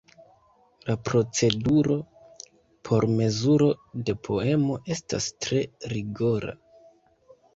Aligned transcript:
La 0.85 0.93
proceduro 1.09 1.97
por 2.89 3.05
mezuro 3.19 3.67
de 4.09 4.15
poemo 4.29 4.77
estas 4.95 5.27
tre 5.47 5.61
rigora. 5.95 6.57